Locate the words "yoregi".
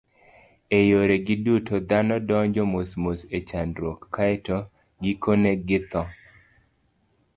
0.91-1.35